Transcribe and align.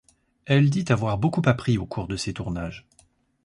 Elle 0.45 0.71
dit 0.71 0.85
avoir 0.91 1.19
beaucoup 1.19 1.43
appris 1.45 1.77
au 1.77 1.85
cours 1.85 2.07
de 2.07 2.15
ses 2.17 2.33
tournages. 2.33 2.87